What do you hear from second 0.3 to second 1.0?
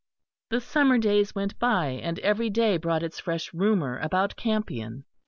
The summer